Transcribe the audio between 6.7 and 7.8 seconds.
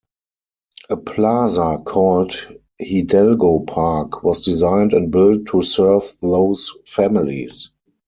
families.